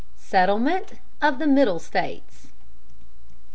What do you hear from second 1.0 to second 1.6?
OF THE